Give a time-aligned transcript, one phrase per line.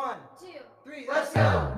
[0.00, 1.76] One, two, three, let's go.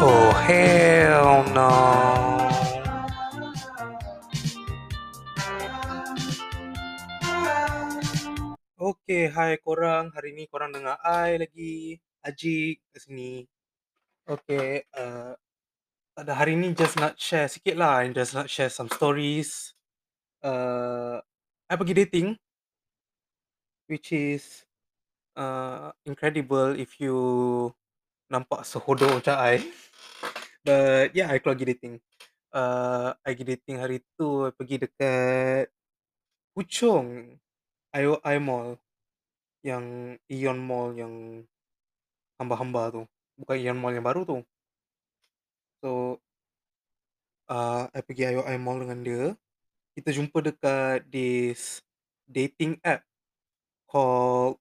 [0.00, 1.68] Oh hell no.
[8.80, 10.16] Okay, hai korang.
[10.16, 13.44] Hari ni korang dengar I lagi, Ajik kat sini.
[14.24, 15.36] Okay, uh,
[16.16, 18.00] tak ada hari ni just nak share sikit lah.
[18.00, 19.76] I just nak share some stories.
[20.40, 21.20] Uh,
[21.68, 22.40] I pergi dating,
[23.84, 24.69] which is
[25.40, 27.16] uh, incredible if you
[28.28, 29.64] nampak sehodoh macam I.
[30.66, 31.94] But yeah, I keluar pergi dating.
[32.52, 35.72] Uh, I pergi dating hari tu, I pergi dekat
[36.52, 37.40] Puchong,
[37.96, 38.76] IOI Mall.
[39.64, 41.14] Yang Ion Mall yang
[42.36, 43.02] hamba-hamba tu.
[43.40, 44.38] Bukan Ion Mall yang baru tu.
[45.80, 46.20] So,
[47.48, 49.24] uh, I pergi IOI Mall dengan dia.
[49.96, 51.80] Kita jumpa dekat this
[52.28, 53.02] dating app
[53.88, 54.60] called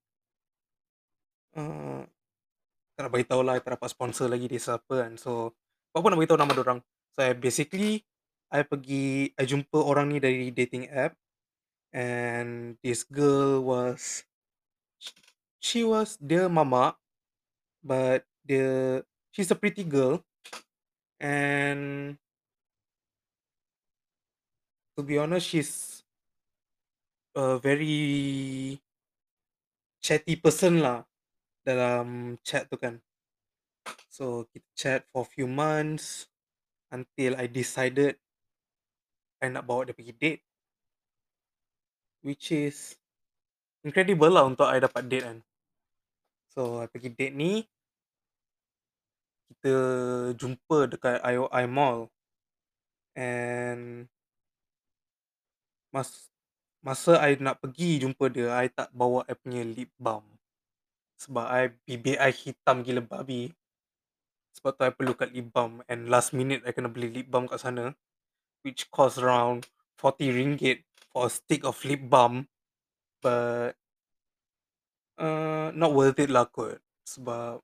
[1.57, 2.05] uh,
[2.93, 5.15] tak nak beritahu lah, tak dapat sponsor lagi dia siapa kan.
[5.15, 5.55] So,
[5.95, 6.79] apa nak beritahu nama orang.
[7.15, 8.03] So, I basically,
[8.51, 11.15] I pergi, I jumpa orang ni dari dating app.
[11.89, 14.21] And this girl was,
[15.57, 16.93] she was dia mama,
[17.81, 19.01] but dia,
[19.33, 20.21] she's a pretty girl.
[21.17, 22.15] And
[24.93, 26.03] to be honest, she's
[27.33, 28.77] a very
[30.03, 31.08] chatty person lah
[31.69, 32.97] dalam chat tu kan.
[34.09, 36.25] So kita chat for few months
[36.89, 38.17] until I decided
[39.39, 40.41] I nak bawa dia pergi date.
[42.25, 42.99] Which is
[43.85, 45.39] incredible lah untuk I dapat date kan.
[46.51, 47.63] So I pergi date ni,
[49.53, 49.73] kita
[50.35, 52.11] jumpa dekat IOI Mall.
[53.15, 54.07] And
[55.89, 56.29] mas
[56.79, 60.38] masa I nak pergi jumpa dia, I tak bawa I punya lip balm.
[61.19, 63.51] Sebab I bibir I hitam gila babi.
[64.55, 65.83] Sebab tu I perlukan lip balm.
[65.91, 67.91] And last minute I kena beli lip balm kat sana.
[68.63, 69.67] Which cost around
[69.99, 72.47] 40 ringgit for a stick of lip balm.
[73.19, 73.75] But
[75.19, 76.79] uh, not worth it lah kot.
[77.03, 77.59] Sebab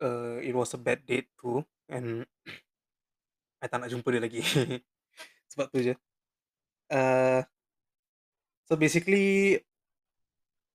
[0.00, 1.60] uh, it was a bad date too.
[1.92, 2.24] And
[3.62, 4.40] I tak nak jumpa dia lagi.
[5.52, 5.94] Sebab tu je.
[6.88, 7.44] Uh,
[8.64, 9.60] so basically,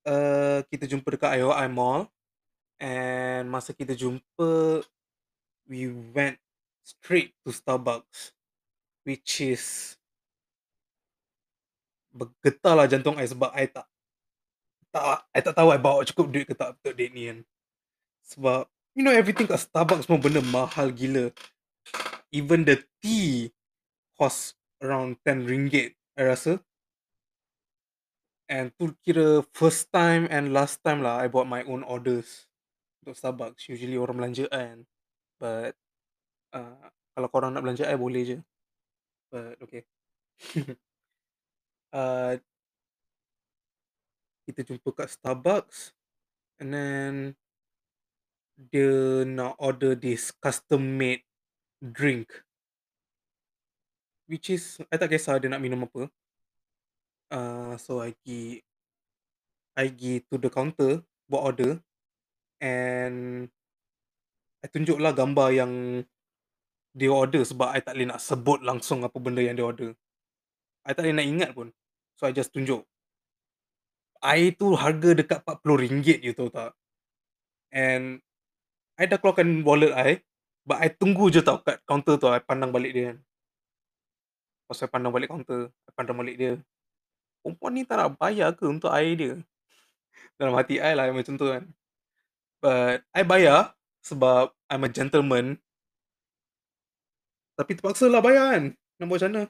[0.06, 2.08] uh, kita jumpa dekat IOI Mall.
[2.80, 4.84] And masa kita jumpa,
[5.68, 6.40] we went
[6.84, 8.36] straight to Starbucks.
[9.08, 9.96] Which is
[12.14, 13.86] bergetar lah jantung I sebab I tak
[14.90, 17.40] tak I tak tahu I bawa cukup duit ke tak untuk date ni kan.
[18.26, 18.62] Sebab
[18.98, 21.34] you know everything kat Starbucks semua benda mahal gila.
[22.30, 23.50] Even the tea
[24.14, 26.62] cost around 10 ringgit I rasa.
[28.50, 32.50] And tu kira first time and last time lah I buat my own orders
[33.06, 33.70] untuk Starbucks.
[33.70, 34.90] Usually orang belanja kan.
[35.38, 35.78] But
[36.58, 38.38] uh, kalau korang nak belanja I boleh je.
[39.30, 39.86] But okay.
[41.94, 42.42] uh,
[44.50, 45.94] kita jumpa kat Starbucks
[46.58, 47.14] and then
[48.58, 51.24] dia nak order this custom made
[51.80, 52.28] drink
[54.28, 56.12] which is I tak kisah dia nak minum apa
[57.34, 58.62] uh, so I pergi
[59.80, 61.72] I pergi to the counter buat order
[62.60, 63.48] and
[64.60, 65.74] I tunjuk lah gambar yang
[66.94, 69.92] dia order sebab I tak boleh nak sebut langsung apa benda yang dia order
[70.84, 71.70] I tak boleh nak ingat pun
[72.20, 72.84] so I just tunjuk
[74.24, 76.76] air tu harga dekat RM40 je tahu tak.
[77.72, 78.20] And
[79.00, 80.20] I dah keluarkan wallet I,
[80.68, 83.18] but I tunggu je tau kat counter tu, I pandang balik dia kan.
[84.68, 86.54] Pas I pandang balik counter, I pandang balik dia.
[87.40, 89.34] Perempuan ni tak nak bayar ke untuk air dia?
[90.36, 91.64] Dalam hati I lah macam tu kan.
[92.60, 95.60] But I bayar sebab I'm a gentleman.
[97.60, 98.64] Tapi terpaksa lah bayar kan.
[99.00, 99.44] Nak buat macam mana?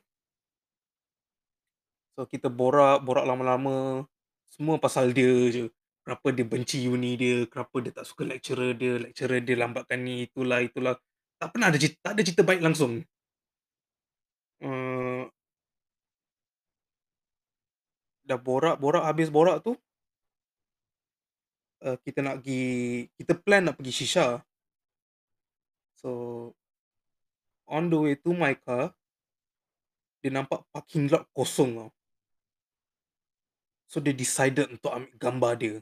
[2.17, 4.05] So kita borak, borak lama-lama.
[4.49, 5.65] Semua pasal dia je.
[6.03, 10.25] Kenapa dia benci uni dia, kenapa dia tak suka lecturer dia, lecturer dia lambatkan ni,
[10.25, 10.97] itulah, itulah.
[11.37, 13.05] Tak pernah ada cerita, tak ada cerita baik langsung.
[14.59, 15.29] Uh,
[18.29, 19.73] dah borak, borak, habis borak tu,
[21.81, 24.45] uh, kita nak pergi, kita plan nak pergi Shisha.
[25.97, 26.09] So,
[27.65, 28.93] on the way to my car,
[30.19, 31.89] dia nampak parking lot kosong tau.
[33.89, 35.75] So dia decided untuk ambil gambar dia.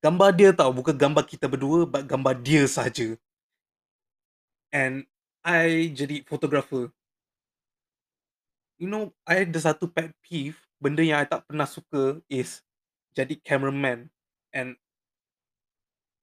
[0.00, 3.14] Gambar dia tau, bukan gambar kita berdua, but gambar dia saja.
[4.72, 5.04] And
[5.44, 6.88] I jadi photographer.
[8.80, 12.64] You know, I ada satu pet peeve, benda yang I tak pernah suka is
[13.12, 14.08] jadi cameraman
[14.50, 14.80] and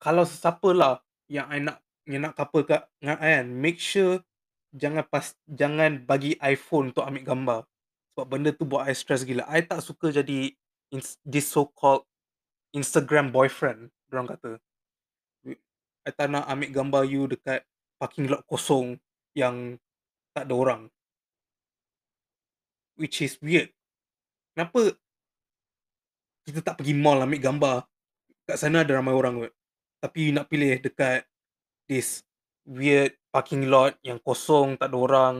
[0.01, 4.23] kalau sesiapalah yang I nak yang nak couple kat dengan I kan, make sure
[4.71, 7.59] jangan pas jangan bagi iPhone untuk ambil gambar.
[8.15, 9.43] Sebab benda tu buat I stress gila.
[9.45, 10.55] I tak suka jadi
[10.89, 12.07] ins this so called
[12.71, 14.57] Instagram boyfriend, dorang kata.
[16.07, 17.67] I tak nak ambil gambar you dekat
[17.99, 18.95] parking lot kosong
[19.35, 19.75] yang
[20.31, 20.81] tak ada orang.
[22.95, 23.76] Which is weird.
[24.57, 24.97] Kenapa
[26.49, 27.77] kita tak pergi mall ambil gambar,
[28.49, 29.53] kat sana ada ramai orang kot.
[30.01, 31.29] Tapi nak pilih dekat
[31.85, 32.25] this
[32.65, 35.35] weird parking lot yang kosong, tak ada orang.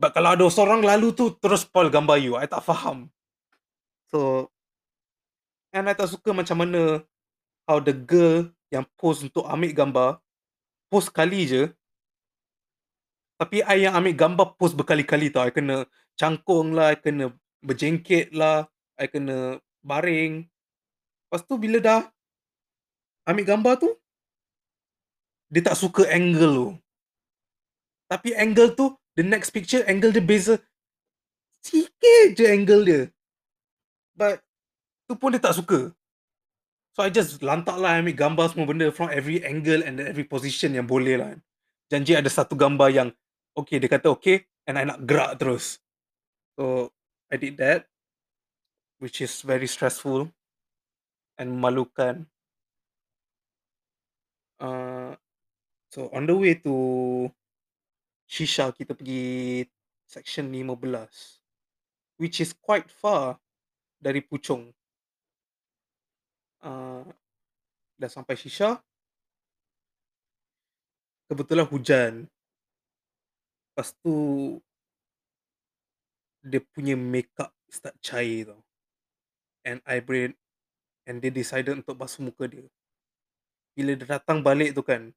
[0.00, 3.12] But kalau ada seorang lalu tu terus spoil gambar you, I tak faham.
[4.08, 4.48] So
[5.76, 7.04] and I tak suka macam mana
[7.68, 10.10] how the girl yang pose untuk ambil gambar,
[10.88, 11.68] pose sekali je
[13.36, 15.44] tapi I yang ambil gambar pose berkali-kali tau.
[15.44, 15.84] I kena
[16.16, 17.28] cangkung lah, I kena
[17.62, 18.66] berjengkit lah,
[18.98, 20.46] I kena baring.
[21.28, 22.00] Lepas tu bila dah
[23.28, 23.90] ambil gambar tu,
[25.48, 26.68] dia tak suka angle tu.
[28.08, 30.56] Tapi angle tu, the next picture, angle dia beza.
[31.60, 33.02] Sikit je angle dia.
[34.16, 34.40] But,
[35.04, 35.92] tu pun dia tak suka.
[36.96, 40.74] So, I just lantak lah ambil gambar semua benda from every angle and every position
[40.74, 41.36] yang boleh lah.
[41.92, 43.08] Janji ada satu gambar yang
[43.54, 45.78] okay, dia kata okay, and I nak gerak terus.
[46.58, 46.90] So,
[47.30, 47.86] I did that,
[48.98, 50.32] which is very stressful
[51.36, 52.26] and memalukan.
[54.58, 55.14] Uh,
[55.92, 56.74] so, on the way to
[58.24, 59.64] Shisha, kita pergi
[60.08, 61.08] section 15,
[62.16, 63.36] which is quite far
[64.00, 64.72] dari Puchong.
[66.64, 67.04] Uh,
[68.00, 68.80] dah sampai Shisha.
[71.28, 72.14] Kebetulan hujan.
[73.76, 74.16] Lepas tu
[76.42, 78.60] dia punya makeup start cair tau.
[79.66, 80.38] And I braid
[81.04, 82.64] and dia decided untuk basuh muka dia.
[83.76, 85.12] Bila dia datang balik tu kan,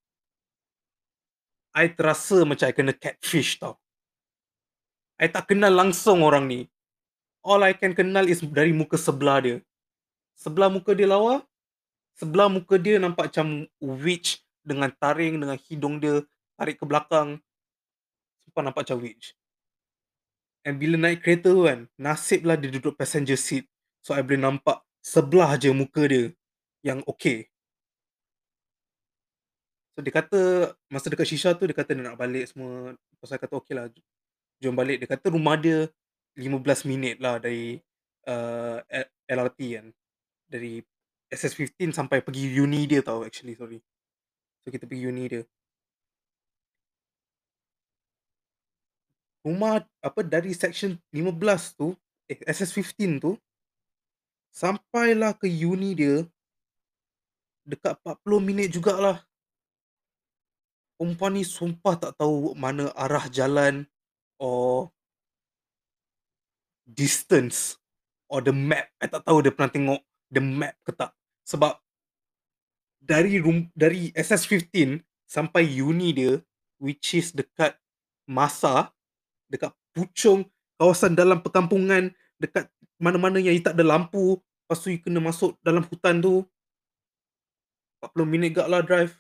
[1.72, 3.80] I terasa macam I kena catfish tau.
[5.22, 6.62] I tak kenal langsung orang ni.
[7.42, 9.58] All I can kenal is dari muka sebelah dia.
[10.38, 11.46] Sebelah muka dia lawa,
[12.18, 16.26] sebelah muka dia nampak macam witch dengan taring, dengan hidung dia
[16.58, 17.38] tarik ke belakang.
[18.46, 19.34] Sumpah nampak macam witch.
[20.62, 23.66] And bila naik kereta tu kan, nasiblah dia duduk passenger seat.
[24.06, 26.30] So, I boleh nampak sebelah je muka dia
[26.86, 27.50] yang okay.
[29.98, 32.94] So, dia kata, masa dekat Shisha tu, dia kata dia nak balik semua.
[32.94, 33.90] I kata, okay lah,
[34.62, 35.02] jom balik.
[35.02, 35.90] Dia kata rumah dia
[36.38, 37.82] 15 minit lah dari
[38.30, 38.78] uh,
[39.26, 39.86] LRT kan.
[40.46, 40.78] Dari
[41.34, 43.82] SS15 sampai pergi uni dia tau actually, sorry.
[44.62, 45.42] So, kita pergi uni dia.
[49.42, 51.94] Rumah apa dari section 15 tu
[52.30, 53.32] eh, SS15 tu
[54.54, 56.28] sampailah ke uni dia
[57.66, 59.24] dekat 40 minit jugalah.
[60.98, 63.90] Perempuan ni sumpah tak tahu mana arah jalan
[64.38, 64.94] or
[66.86, 67.82] distance
[68.30, 68.86] or the map.
[69.02, 71.10] I tak tahu dia pernah tengok the map ke tak.
[71.50, 71.74] Sebab
[73.02, 76.38] dari room, dari SS15 sampai uni dia
[76.78, 77.74] which is dekat
[78.30, 78.94] Masa
[79.52, 80.48] dekat pucung
[80.80, 84.40] kawasan dalam perkampungan dekat mana-mana yang tak ada lampu
[84.72, 86.48] lepas tu you kena masuk dalam hutan tu.
[88.00, 89.20] 40 minit gak lah drive.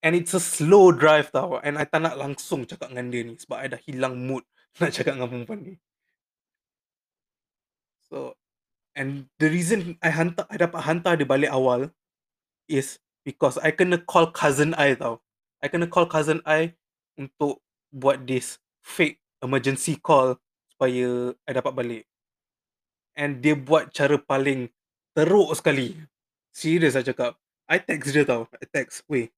[0.00, 3.36] And it's a slow drive tau and I tak nak langsung cakap dengan dia ni
[3.36, 4.48] sebab I dah hilang mood
[4.80, 5.74] nak cakap dengan perempuan ni.
[8.08, 8.32] So
[8.96, 11.92] and the reason I hantar I dapat hantar dia balik awal
[12.64, 12.96] is
[13.28, 15.20] because I kena call cousin I tau.
[15.60, 16.72] I kena call cousin I
[17.20, 20.38] untuk buat this fake emergency call
[20.70, 22.04] supaya I dapat balik.
[23.18, 24.70] And dia buat cara paling
[25.12, 25.98] teruk sekali.
[26.54, 27.36] Serius saya cakap.
[27.70, 28.50] I text dia tau.
[28.58, 29.30] I text, weh.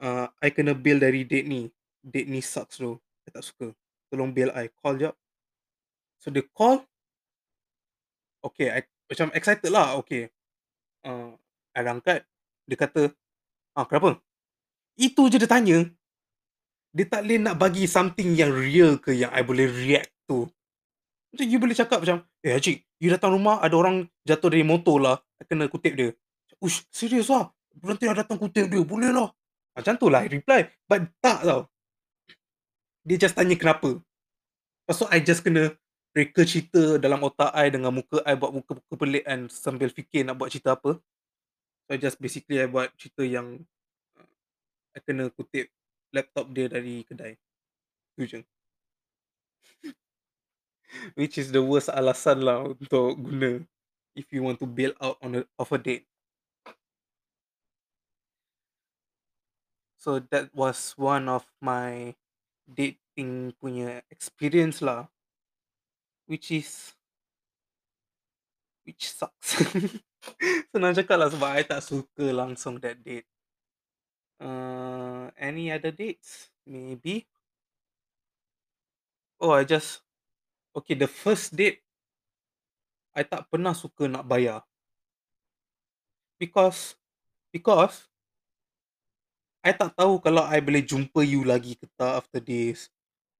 [0.00, 1.68] Uh, I kena bail dari date ni.
[2.00, 2.96] Date ni sucks tu.
[3.26, 3.72] I tak suka.
[4.08, 4.72] Tolong bail I.
[4.80, 5.14] Call jap.
[6.20, 6.84] So dia call.
[8.40, 10.00] Okay, I macam excited lah.
[10.00, 10.32] Okay.
[11.04, 11.36] Uh,
[11.76, 12.24] I angkat.
[12.64, 13.10] Dia kata,
[13.74, 14.16] ah kenapa?
[14.96, 15.88] Itu je dia tanya
[16.90, 20.50] dia tak boleh nak bagi something yang real ke yang I boleh react tu.
[21.30, 24.98] Macam you boleh cakap macam, eh Haji, you datang rumah ada orang jatuh dari motor
[24.98, 26.10] lah, I kena kutip dia.
[26.58, 27.54] Ush, serius lah?
[27.78, 29.30] Nanti I datang kutip dia, boleh lah.
[29.78, 30.66] Macam tu lah, I reply.
[30.90, 31.70] But tak tau.
[33.06, 34.02] Dia just tanya kenapa.
[34.90, 35.70] Tu, I just kena
[36.10, 40.42] reka cerita dalam otak I dengan muka I buat muka-muka pelik kan sambil fikir nak
[40.42, 40.98] buat cerita apa.
[41.86, 43.62] So, I just basically I buat cerita yang
[44.18, 44.26] uh,
[44.94, 45.70] I kena kutip
[46.12, 47.34] laptop dia dari kedai.
[48.18, 48.40] Tu je.
[51.18, 53.62] Which is the worst alasan lah untuk guna.
[54.14, 56.06] if you want to bail out on a of a date.
[60.00, 62.16] So that was one of my
[62.64, 65.12] dating punya experience lah.
[66.24, 66.96] Which is
[68.88, 69.60] which sucks.
[70.72, 73.28] Senang cakap lah sebab I tak suka langsung that date.
[74.40, 76.48] Uh, any other dates?
[76.64, 77.28] Maybe.
[79.36, 80.00] Oh, I just
[80.72, 81.84] okay, the first date
[83.12, 84.64] I tak pernah suka nak bayar.
[86.40, 86.96] Because
[87.52, 88.08] because
[89.60, 92.88] I tak tahu kalau I boleh jumpa you lagi ke tak after this.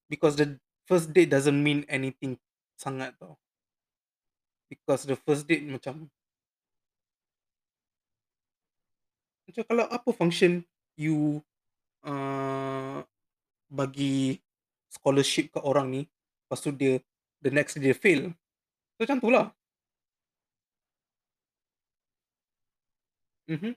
[0.04, 2.36] Because the first date doesn't mean anything
[2.76, 3.40] sangat tau.
[4.68, 6.12] Because the first date macam
[9.48, 10.62] macam kalau apa function
[11.00, 11.40] you
[12.04, 13.00] uh,
[13.72, 14.36] bagi
[14.92, 16.02] scholarship kat orang ni,
[16.44, 17.00] lepas tu dia
[17.40, 18.28] the next dia fail.
[19.00, 19.48] So macam tu lah.
[23.48, 23.72] Mhm.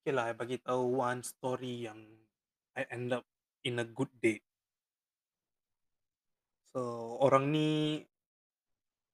[0.00, 1.98] Okay lah, I bagi tahu one story yang
[2.78, 3.26] I end up
[3.66, 4.46] in a good date.
[6.70, 8.00] So, orang ni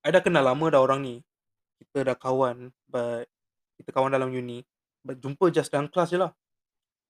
[0.03, 1.15] I dah kenal lama dah orang ni.
[1.81, 3.25] Kita dah kawan, but
[3.79, 4.61] kita kawan dalam uni.
[5.03, 6.31] Jumpa just dalam kelas je lah.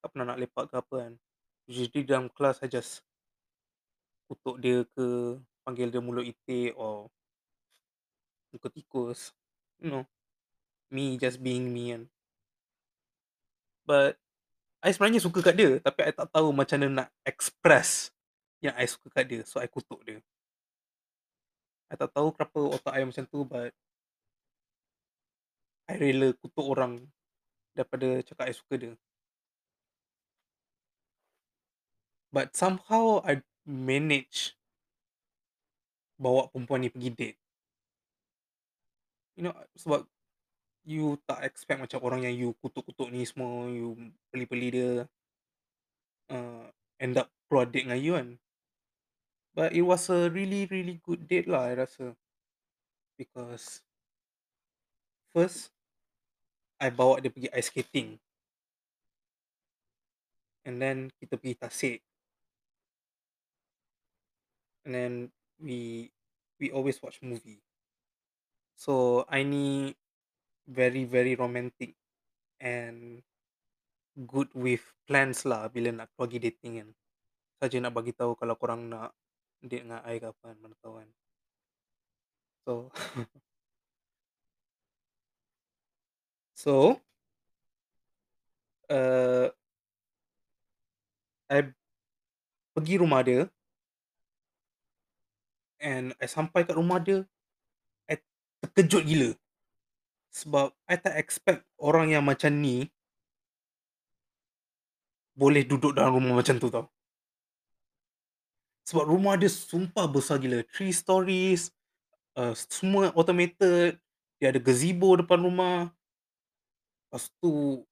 [0.01, 1.13] Tak pernah nak lepak ke apa kan.
[1.69, 3.05] Usually dalam kelas I just
[4.25, 7.07] kutuk dia ke, panggil dia mulut itik or
[8.49, 9.31] muka tikus.
[9.77, 10.03] You know,
[10.89, 12.03] me just being me kan.
[13.85, 14.17] But
[14.83, 18.11] I sebenarnya suka kat dia, tapi I tak tahu macam mana nak express
[18.59, 19.41] yang I suka kat dia.
[19.47, 20.19] So, I kutuk dia.
[21.87, 23.71] I tak tahu kenapa otak I macam tu, but
[25.87, 26.99] I rela kutuk orang
[27.73, 28.93] daripada cakap I suka dia.
[32.33, 34.57] But somehow I manage
[36.17, 37.39] bawa perempuan ni pergi date.
[39.37, 40.05] You know, sebab
[40.85, 43.97] you tak expect macam orang yang you kutuk-kutuk ni semua, you
[44.29, 44.91] peli-peli dia
[46.33, 46.65] uh,
[46.97, 48.29] end up keluar date dengan you kan.
[49.53, 52.17] But it was a really really good date lah I rasa.
[53.13, 53.85] Because
[55.29, 55.69] first
[56.83, 58.19] I bawa dia pergi ice skating.
[60.67, 61.99] And then kita pergi tasik.
[64.83, 65.13] And then
[65.63, 66.11] we
[66.59, 67.63] we always watch movie.
[68.75, 69.95] So I ni
[70.67, 71.95] very very romantic
[72.59, 73.23] and
[74.27, 76.89] good with plans lah bila nak pergi dating kan.
[77.63, 79.15] Saja nak bagi tahu kalau korang nak
[79.63, 81.09] date dengan I ke apa kan, mana tahu kan.
[82.67, 82.71] So
[86.63, 86.95] So
[88.87, 89.51] uh,
[91.51, 91.75] I
[92.71, 93.51] pergi rumah dia
[95.83, 97.27] and I sampai kat rumah dia,
[98.07, 98.15] I
[98.63, 99.29] terkejut gila.
[100.31, 102.87] Sebab I tak expect orang yang macam ni
[105.35, 106.87] boleh duduk dalam rumah macam tu tau.
[108.87, 110.63] Sebab rumah dia sumpah besar gila.
[110.71, 111.75] Three stories,
[112.39, 113.99] uh, semua automated,
[114.39, 115.91] dia ada gazebo depan rumah.
[117.13, 117.85] Lepas tu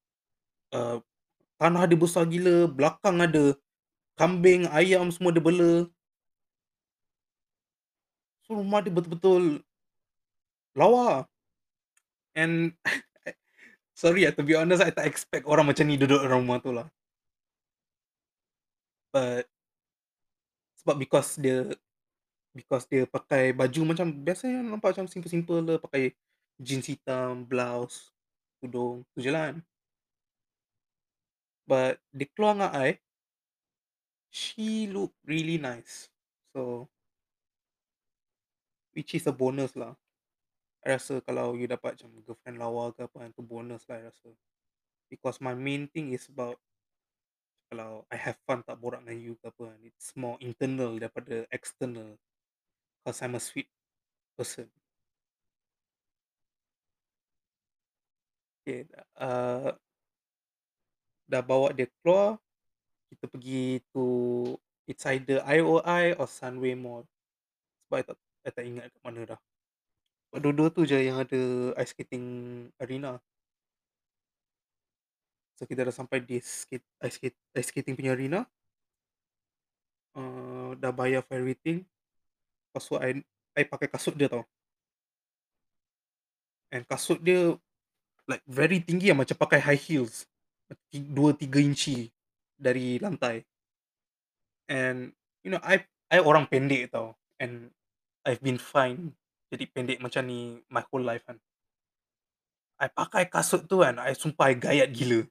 [0.74, 0.98] uh,
[1.62, 3.54] tanah dia besar gila, belakang ada
[4.18, 5.86] kambing, ayam semua dia bela.
[8.50, 9.62] So rumah dia betul-betul
[10.74, 11.30] lawa.
[12.34, 12.74] And
[14.02, 16.74] sorry ah, to be honest I tak expect orang macam ni duduk dalam rumah tu
[16.74, 16.90] lah.
[19.14, 19.46] But
[20.82, 21.70] sebab because dia
[22.58, 26.18] because dia pakai baju macam biasa yang nampak macam simple-simple lah, pakai
[26.58, 28.10] jeans hitam, blouse,
[28.62, 29.58] tudung, tu je lah kan.
[31.66, 32.90] But dia keluar dengan I,
[34.30, 36.08] she look really nice.
[36.54, 36.88] So
[38.94, 39.96] which is a bonus lah.
[40.82, 44.10] I rasa kalau you dapat macam girlfriend lawa ke apa kan, tu bonus lah I
[44.10, 44.30] rasa.
[45.12, 46.58] Because my main thing is about
[47.72, 51.48] kalau I have fun tak borak dengan you ke apa kan, it's more internal daripada
[51.54, 52.20] external.
[53.08, 53.72] Cause I'm a sweet
[54.36, 54.68] person.
[58.62, 58.86] Okay,
[59.18, 59.74] uh,
[61.26, 62.38] dah bawa dia keluar,
[63.10, 64.06] kita pergi to
[64.86, 67.08] it's either IOI or Sunway Mall.
[67.90, 69.40] Sebab I tak, I tak ingat kat mana dah.
[70.30, 71.42] Sebab dua-dua tu je yang ada
[71.82, 72.28] ice skating
[72.78, 73.18] arena.
[75.58, 78.46] So kita dah sampai di skate, ice, skate, ice skating punya arena.
[80.14, 81.82] Uh, dah bayar for everything.
[82.70, 83.26] Lepas tu I,
[83.58, 84.46] I pakai kasut dia tau.
[86.72, 87.60] And kasut dia
[88.30, 90.28] like very tinggi lah macam pakai high heels.
[90.94, 92.12] 2-3 inci
[92.56, 93.44] dari lantai.
[94.72, 95.12] And
[95.44, 97.74] you know I I orang pendek tau and
[98.24, 99.18] I've been fine
[99.52, 101.36] jadi pendek macam ni my whole life kan.
[102.82, 105.28] I pakai kasut tu kan, I sumpah I gayat gila.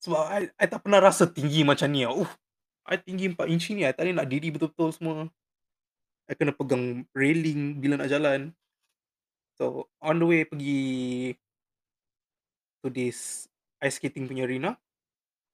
[0.00, 2.22] Sebab I I tak pernah rasa tinggi macam ni tau.
[2.22, 2.30] Uh,
[2.86, 5.26] I tinggi 4 inci ni I tak boleh nak diri betul-betul semua.
[6.30, 8.54] I kena pegang railing bila nak jalan.
[9.62, 11.38] So, on the way pergi
[12.82, 13.46] to this
[13.78, 14.74] ice skating punya arena,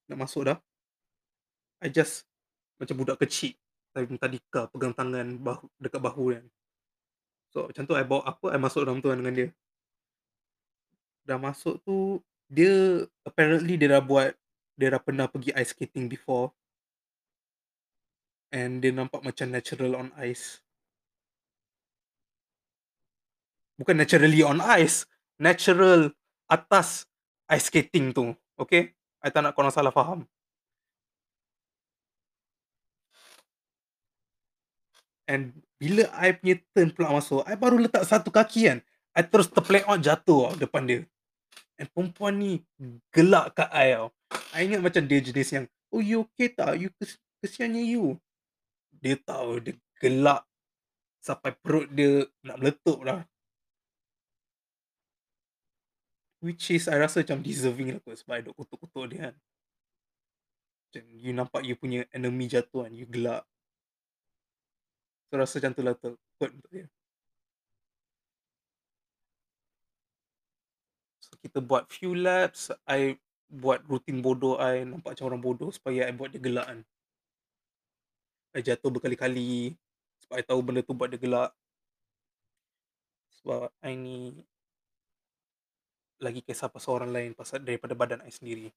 [0.09, 0.57] nak masuk dah.
[1.85, 2.25] I just
[2.81, 3.53] macam budak kecil
[3.93, 6.45] time tadika pegang tangan bahu dekat bahu kan.
[7.53, 9.49] So, macam tu I bawa apa, I masuk dalam tu dengan dia.
[11.29, 14.33] Dah masuk tu, dia apparently dia dah buat,
[14.81, 16.57] dia dah pernah pergi ice skating before.
[18.57, 20.65] And dia nampak macam natural on ice.
[23.79, 25.07] Bukan naturally on ice,
[25.39, 26.11] natural
[26.51, 27.07] atas
[27.47, 28.35] ice skating tu.
[28.59, 28.93] Okay?
[29.23, 30.27] I tak nak korang salah faham.
[35.29, 38.79] And bila I punya turn pula masuk, I baru letak satu kaki kan.
[39.15, 41.01] I terus terpleot jatuh tau depan dia.
[41.79, 42.65] And perempuan ni
[43.15, 44.11] gelak kat I tau.
[44.57, 46.81] I ingat macam dia jenis yang, oh you okay tak?
[46.81, 48.17] You kes- kesiannya you.
[48.99, 50.43] Dia tahu dia gelak
[51.23, 53.23] sampai perut dia nak meletup lah.
[56.39, 59.35] Which is I rasa macam deserving lah kot sebab duk kutuk-kutuk dia kan.
[60.87, 63.43] Macam you nampak you punya enemy jatuh kan, you gelak.
[65.29, 66.87] So rasa macam tu lah tu kot untuk dia.
[71.27, 73.19] So kita buat few laps, I
[73.51, 76.81] buat rutin bodoh I, nampak macam orang bodoh supaya I buat dia gelak kan.
[78.55, 79.75] I jatuh berkali-kali
[80.23, 81.51] sebab I tahu benda tu buat dia gelak.
[83.43, 84.19] Sebab I ni
[86.19, 88.69] lagi kisah pasal orang lain pasal daripada badan I sendiri.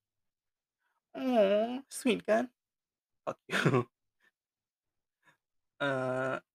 [1.17, 2.48] Oh, sweet kan?
[3.27, 3.86] Fuck you.
[5.81, 6.39] uh,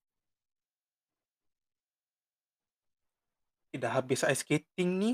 [3.76, 5.10] dah habis ice skating ni,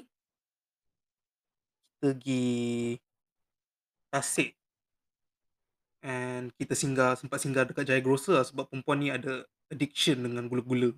[1.99, 2.47] kita pergi
[4.13, 4.55] Tasik.
[6.03, 10.51] And kita singgah, sempat singgah dekat Jaya Grocer lah sebab perempuan ni ada addiction dengan
[10.51, 10.91] gula-gula.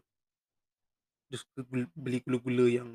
[1.29, 1.61] Dia suka
[1.93, 2.89] beli gula-gula yang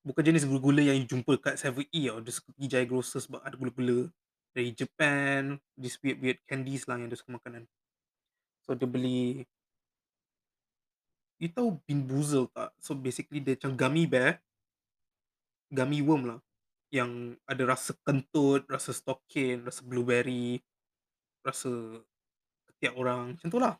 [0.00, 2.20] bukan jenis gula-gula yang you jumpa kat 7E tau.
[2.24, 4.08] Dia suka pergi Jaya Grocer sebab ada gula-gula
[4.50, 7.64] dari Japan, this weird-weird candies lah yang dia suka makan kan.
[8.64, 9.48] So dia beli
[11.40, 12.76] You tahu Bean Boozled tak?
[12.76, 14.44] So basically dia macam gummy bear
[15.72, 16.38] Gummy worm lah
[16.92, 20.60] Yang ada rasa kentut, rasa stokin, rasa blueberry
[21.40, 22.04] Rasa
[22.68, 23.74] ketiak orang Macam tu lah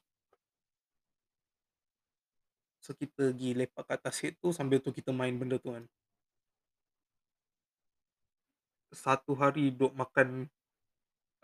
[2.80, 5.84] So kita pergi lepak kat seat tu Sambil tu kita main benda tu kan
[8.90, 10.50] Satu hari duk makan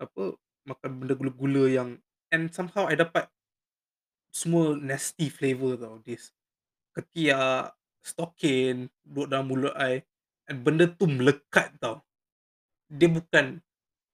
[0.03, 0.35] Apa
[0.67, 1.91] Makan benda gula-gula yang
[2.35, 3.31] And somehow I dapat
[4.35, 6.35] Semua nasty flavour tau This.
[6.91, 10.03] Ketiak Stokin Duduk dalam mulut I
[10.47, 12.03] And benda tu melekat tau.
[12.87, 13.63] Dia bukan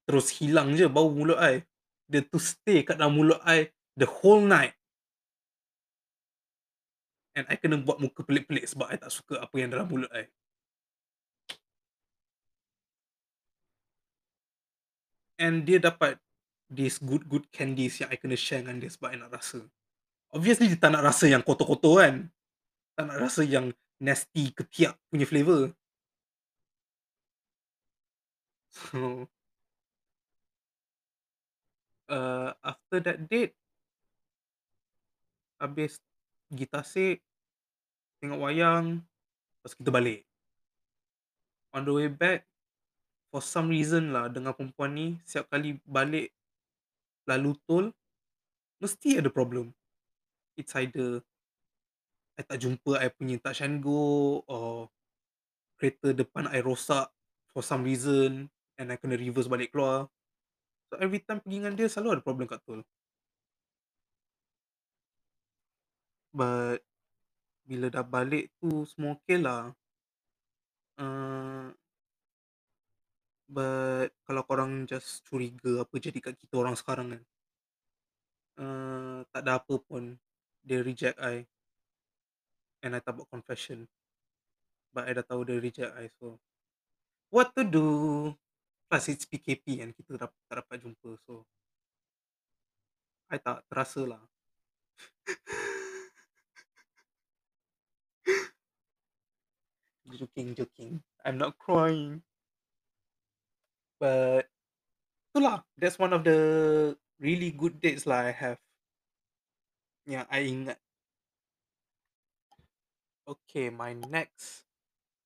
[0.09, 1.63] Terus hilang je bau mulut I.
[2.09, 4.73] Dia tu stay kat dalam mulut I The whole night.
[7.37, 10.29] And I kena buat muka pelik-pelik Sebab I tak suka apa yang dalam mulut I
[15.43, 16.23] And dia dapat
[16.71, 19.67] This good-good candies Yang I kena share dengan dia Sebab I nak rasa.
[20.31, 22.31] Obviously dia tak nak rasa yang kotor-kotor kan.
[22.95, 25.75] Tak nak rasa yang Nasty ketiak punya flavour
[28.71, 29.27] So
[32.07, 33.59] uh, After that date
[35.59, 35.99] Habis
[36.47, 37.19] Pergi Tasik
[38.23, 39.03] Tengok wayang
[39.63, 40.27] Lepas kita balik.
[41.75, 42.52] On the way back
[43.33, 46.29] For some reason lah Dengan perempuan ni Setiap kali balik
[47.25, 47.87] Lalu tol
[48.85, 49.73] Mesti ada problem.
[50.61, 51.25] It's either
[52.37, 54.93] I tak jumpa I punya touch and go Or
[55.81, 57.09] Kereta depan I rosak
[57.57, 60.09] For some reason And I kena reverse balik keluar.
[60.93, 62.85] So every time pergi dengan dia Selalu ada problem kat tol.
[66.37, 66.85] But
[67.65, 69.73] Bila dah balik tu Semua okay lah.
[71.01, 71.73] Uh,
[73.53, 77.23] But Kalau korang just curiga Apa jadi kat kita orang sekarang kan
[78.57, 80.17] uh, Tak ada apa pun
[80.65, 81.45] Dia reject I.
[82.83, 83.87] And I tak buat confession.
[84.91, 86.41] But I dah tahu dia reject I So.
[87.29, 87.87] What to do?
[88.89, 91.45] Plus it's PKP kan Kita tak, tak dapat jumpa So.
[93.29, 94.21] I tak terasa lah.
[100.13, 101.01] Joking joking.
[101.25, 102.21] I'm not crying
[104.03, 104.51] but
[105.33, 106.39] itulah that's one of the
[107.23, 108.59] really good dates lah I have
[110.07, 110.79] yang I ingat
[113.27, 114.67] Okay, my next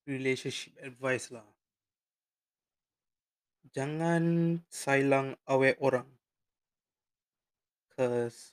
[0.07, 1.47] relationship advice lah.
[3.75, 4.25] Jangan
[4.71, 6.07] sailang awet orang.
[7.99, 8.53] 'Cause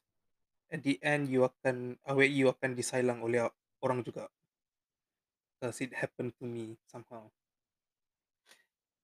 [0.71, 3.43] at the end you akan awet you akan disailang oleh
[3.83, 4.29] orang juga.
[5.61, 7.31] 'Cause it happened to me somehow.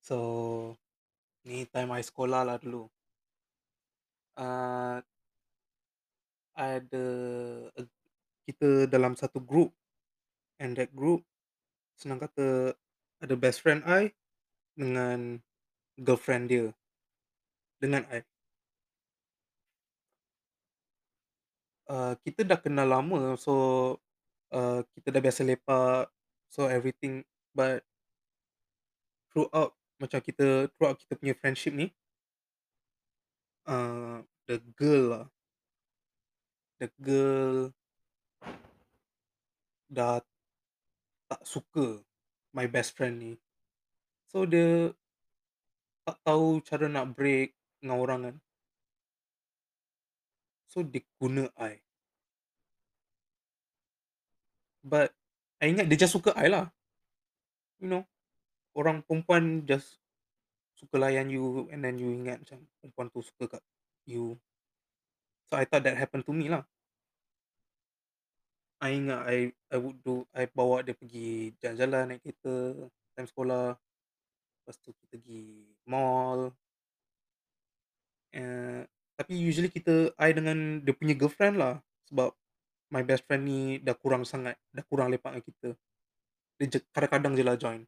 [0.03, 0.77] So,
[1.49, 2.85] ni time I sekolah lah dulu.
[4.37, 5.01] Uh,
[6.53, 7.05] ada
[7.73, 7.81] a
[8.45, 9.73] kita dalam satu group
[10.61, 11.25] and that group
[11.97, 12.77] senang kata
[13.19, 14.13] ada best friend I
[14.77, 15.41] dengan
[15.97, 16.69] girlfriend dia.
[17.81, 18.21] Dengan I.
[21.89, 23.97] Uh, kita dah kenal lama so
[24.53, 26.05] uh, kita dah biasa lepak
[26.45, 27.25] so everything
[27.57, 27.81] but
[29.33, 31.91] throughout macam kita throughout kita punya friendship ni
[33.67, 35.25] uh, the girl lah
[36.79, 37.75] the girl
[39.91, 40.23] dah
[41.29, 42.01] tak suka
[42.53, 43.33] my best friend ni.
[44.29, 44.93] So dia
[46.05, 48.35] tak tahu cara nak break dengan orang kan.
[50.69, 51.81] So dia guna I.
[54.85, 55.13] But
[55.61, 56.69] I ingat dia just suka I lah.
[57.81, 58.03] You know,
[58.79, 59.99] orang perempuan just
[60.79, 63.63] suka layan you and then you ingat macam perempuan tu suka kat
[64.07, 64.39] you.
[65.51, 66.63] So I thought that happened to me lah.
[68.79, 69.37] I ingat I
[69.67, 72.87] I would do I bawa dia pergi jalan-jalan naik kereta
[73.19, 73.75] time sekolah.
[73.75, 76.55] Lepas tu kita pergi mall.
[78.31, 78.87] Uh,
[79.19, 82.31] tapi usually kita I dengan dia punya girlfriend lah sebab
[82.87, 85.69] my best friend ni dah kurang sangat, dah kurang lepak dengan kita.
[86.55, 87.83] Dia je kadang-kadang je lah join.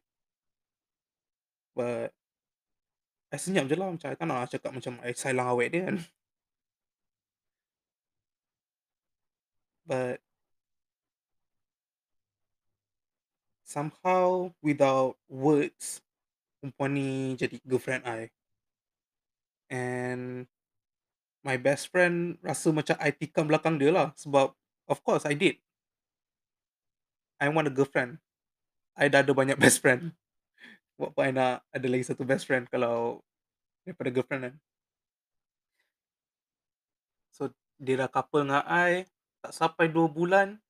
[1.72, 2.12] But
[3.32, 5.96] I senyap je lah macam I tak nak cakap macam I sailang awet dia kan.
[9.88, 10.20] But
[13.64, 16.04] somehow without words
[16.60, 18.28] perempuan ni jadi girlfriend I.
[19.72, 20.44] And
[21.40, 24.52] my best friend rasa macam I tikam belakang dia lah sebab
[24.86, 25.56] of course I did.
[27.42, 28.22] I want a girlfriend.
[28.94, 30.12] I dah ada banyak best friend.
[31.18, 33.18] I nak ada lagi satu best friend kalau
[33.82, 34.54] daripada girlfriend kan.
[37.34, 37.50] So
[37.82, 39.08] dia dah couple dengan I,
[39.42, 40.62] tak sampai 2 bulan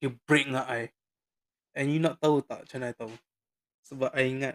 [0.00, 0.88] dia break dengan I.
[1.76, 3.14] And you nak tahu tak macam mana I tahu?
[3.84, 4.54] Sebab I ingat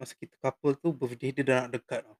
[0.00, 2.16] masa kita couple tu birthday dia dah nak dekat tau.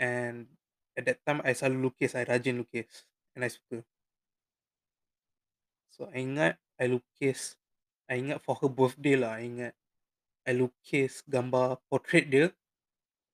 [0.00, 0.48] And
[0.96, 3.84] at that time I selalu lukis, I rajin lukis and I suka.
[5.92, 7.59] So I ingat I lukis,
[8.10, 9.74] I ingat for her birthday lah, I ingat
[10.42, 12.50] I lukis gambar portrait dia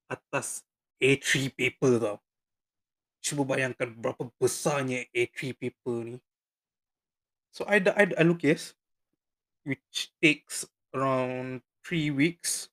[0.04, 0.68] atas
[1.00, 2.18] A3 paper tau.
[3.24, 6.16] Cuba bayangkan berapa besarnya A3 paper ni.
[7.56, 8.76] So I dah I, I lukis
[9.64, 12.68] which takes around 3 weeks.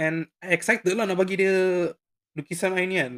[0.00, 1.92] And I excited lah nak bagi dia
[2.38, 3.14] lukisan I ni kan.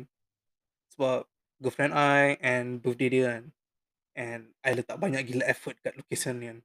[0.96, 1.30] Sebab
[1.62, 3.44] girlfriend I and birthday dia kan.
[4.18, 6.58] And I letak banyak gila effort kat lukisan ni kan.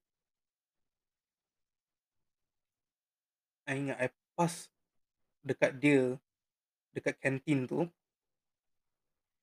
[3.65, 4.69] I ingat I pas
[5.41, 6.17] dekat dia,
[6.93, 7.85] dekat kantin tu.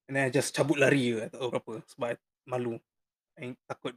[0.07, 1.75] And then I just cabut lari je, tak tahu kenapa.
[1.91, 2.75] Sebab I malu.
[3.39, 3.95] I takut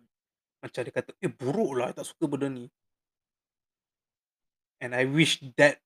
[0.62, 2.66] macam dia kata, eh buruk lah, I tak suka benda ni.
[4.82, 5.82] And I wish that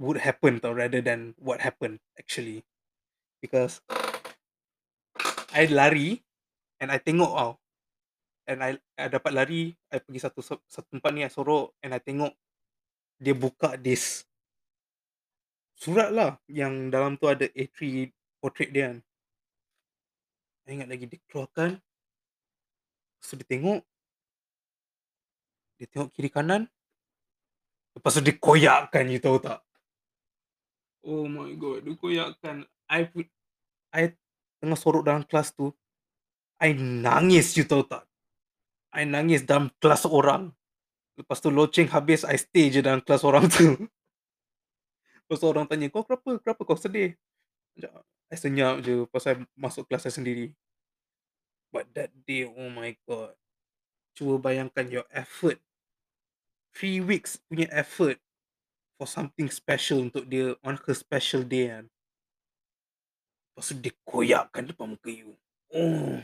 [0.00, 2.64] would happen tau rather than what happened actually.
[3.40, 3.84] Because
[5.52, 6.24] I lari
[6.80, 7.52] and I tengok tau.
[8.46, 11.98] And I, I dapat lari, I pergi satu satu tempat ni, I sorok and I
[11.98, 12.30] tengok
[13.16, 14.26] dia buka this
[15.76, 18.08] surat lah yang dalam tu ada A3
[18.40, 18.98] portrait dia kan.
[20.66, 21.78] I ingat lagi dia keluarkan.
[21.78, 23.80] Lepas tu dia tengok.
[25.78, 26.66] Dia tengok kiri kanan.
[27.94, 29.62] Lepas tu dia koyakkan, you tahu tak?
[31.06, 32.66] Oh my god, dia koyakkan.
[32.90, 33.30] I put,
[33.94, 34.10] I
[34.58, 35.70] tengah sorok dalam kelas tu.
[36.58, 38.02] I nangis, you tahu tak?
[38.90, 40.50] I nangis dalam kelas orang.
[41.16, 43.88] Lepas tu loceng habis, I stay je dalam kelas orang tu.
[45.24, 46.38] Lepas tu orang tanya, kau kenapa?
[46.38, 47.16] Kenapa kau sedih?
[48.26, 50.52] I senyap je pasal masuk kelas saya sendiri.
[51.72, 53.34] But that day, oh my god.
[54.16, 55.60] Cuba bayangkan your effort.
[56.76, 58.20] Three weeks punya effort
[58.96, 61.84] for something special untuk dia on her special day kan.
[63.52, 65.32] Lepas tu dia koyakkan depan muka you.
[65.72, 66.20] Oh.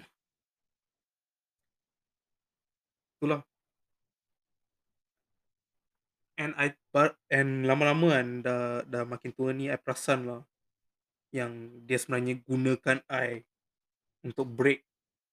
[3.20, 3.44] Itulah.
[6.40, 6.72] And I
[7.28, 10.42] and lama-lama kan dah dah makin tua ni I perasan lah
[11.32, 13.44] yang dia sebenarnya gunakan I
[14.24, 14.84] untuk break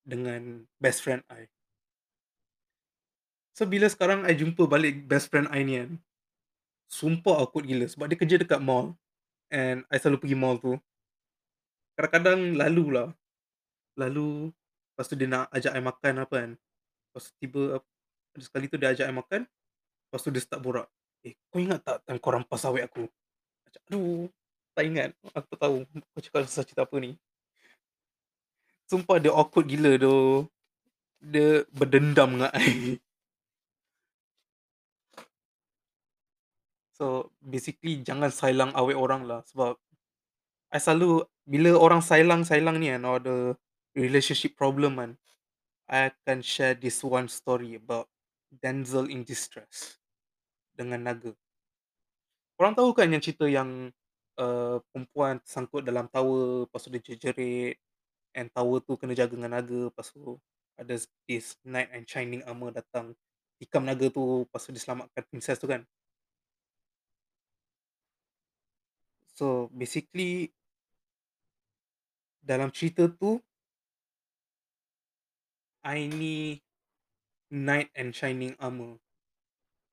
[0.03, 1.47] dengan best friend I.
[3.53, 5.99] So, bila sekarang I jumpa balik best friend I ni kan,
[6.87, 8.95] sumpah awkward gila sebab dia kerja dekat mall
[9.51, 10.79] and I selalu pergi mall tu.
[11.99, 13.09] Kadang-kadang lalu lah,
[13.99, 14.55] lalu
[14.95, 18.79] lepas tu dia nak ajak I makan apa kan, lepas tu tiba ada sekali tu
[18.79, 19.41] dia ajak I makan,
[20.09, 20.89] lepas tu dia start borak,
[21.21, 23.05] "Eh, kau ingat tak time kau rampas awet aku?"
[23.69, 24.25] Macam, aduh,
[24.73, 27.13] tak ingat, aku tak tahu kau cakap pasal cerita apa ni.
[28.89, 30.49] Sumpah dia awkward gila doh.
[31.21, 32.97] Dia berdendam dengan I.
[36.97, 39.77] So, basically jangan silang awet orang lah sebab
[40.73, 43.35] I selalu bila orang silang-silang ni kan or ada
[43.93, 45.11] relationship problem kan,
[45.85, 48.09] I akan share this one story about
[48.49, 49.98] damsel in distress
[50.79, 51.35] dengan naga.
[52.55, 53.91] Korang tahu kan yang cerita yang,
[54.39, 57.75] uh, perempuan tersangkut dalam tower, lepas tu dia jerit-jerit
[58.35, 60.39] and tower tu kena jaga dengan naga, lepas tu
[60.79, 60.95] ada
[61.27, 63.11] this knight in shining armour datang
[63.59, 65.83] tikam naga tu, lepas tu dia selamatkan princess tu kan?
[69.35, 70.51] So, basically
[72.43, 73.39] dalam cerita tu
[75.83, 76.59] I ni
[77.47, 78.99] knight in shining armour.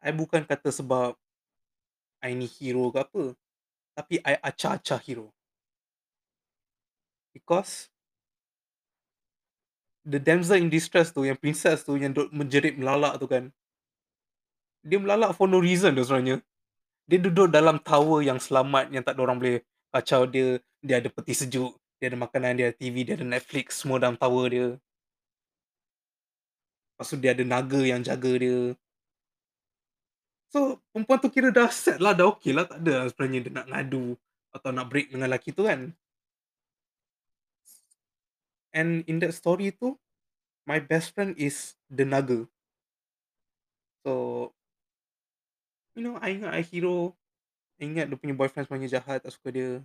[0.07, 1.19] I bukan kata sebab
[2.23, 3.25] I ni hero ke apa,
[3.99, 5.35] tapi I acah-acah hero.
[7.35, 7.91] Because
[10.07, 13.51] the damsel in distress tu, yang princess tu yang menjerit melalak tu kan,
[14.87, 16.39] dia melalak for no reason dah sebenarnya.
[17.11, 19.59] Dia duduk dalam tower yang selamat, yang tak ada orang boleh
[19.91, 23.83] kacau dia, dia ada peti sejuk, dia ada makanan, dia ada TV, dia ada Netflix,
[23.83, 24.69] semua dalam tower dia.
[26.95, 28.79] Lepas tu dia ada naga yang jaga dia.
[30.57, 33.53] So, perempuan tu kira dah set lah, dah okey lah, tak ada lah sebenarnya dia
[33.53, 34.17] nak ngadu
[34.57, 35.93] atau nak break dengan lelaki tu kan.
[38.73, 40.01] And in that story tu,
[40.65, 42.49] my best friend is the naga.
[44.01, 44.49] So
[45.93, 47.13] you know, I ingat I hero,
[47.77, 49.85] I ingat dia punya boyfriend sebenarnya jahat, tak suka dia.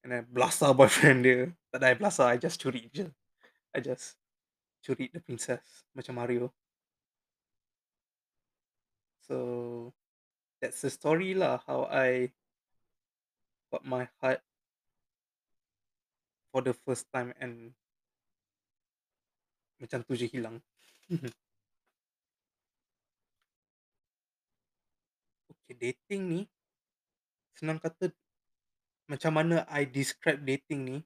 [0.00, 1.52] And I blasah boyfriend dia.
[1.68, 3.12] Tak ada I blasah, I just curi je.
[3.76, 4.16] I just
[4.80, 6.48] curi the princess macam Mario.
[9.30, 9.94] So,
[10.58, 12.34] that's the story lah how I
[13.70, 14.42] got my heart
[16.50, 17.70] for the first time and
[19.78, 20.58] macam tu je hilang.
[25.70, 26.40] Okay, dating ni
[27.54, 28.10] senang kata
[29.06, 30.96] macam mana I describe dating ni,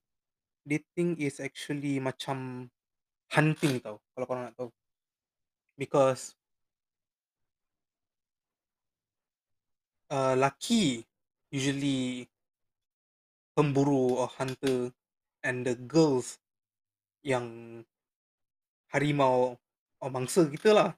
[0.65, 2.73] dating is actually macam
[3.29, 4.73] hunting tau, kalau korang nak tahu.
[5.77, 6.33] Because
[10.15, 11.03] uh, laki
[11.51, 12.31] usually
[13.59, 14.95] pemburu or hunter
[15.43, 16.39] and the girls
[17.27, 17.83] yang
[18.95, 19.59] harimau
[19.99, 20.91] or mangsa kita lah.